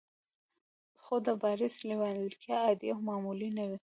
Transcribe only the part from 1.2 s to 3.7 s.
د بارنس لېوالتیا عادي او معمولي نه